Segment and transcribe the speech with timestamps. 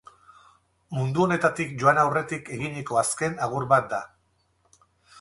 [0.99, 4.05] Mundu honetatik joan aurretik eginiko azken agur bat da.